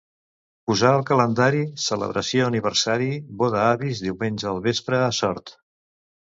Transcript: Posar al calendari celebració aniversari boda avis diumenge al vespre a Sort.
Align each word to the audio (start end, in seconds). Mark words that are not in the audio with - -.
Posar 0.69 0.93
al 0.99 1.01
calendari 1.09 1.59
celebració 1.87 2.47
aniversari 2.53 3.11
boda 3.43 3.61
avis 3.75 4.03
diumenge 4.07 4.49
al 4.55 4.63
vespre 4.65 5.05
a 5.11 5.13
Sort. 5.21 5.55